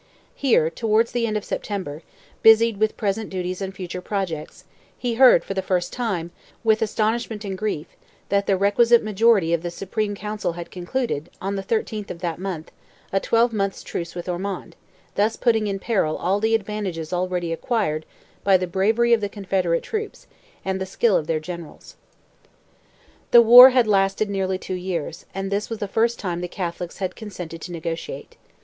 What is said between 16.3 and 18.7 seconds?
the advantages already acquired by the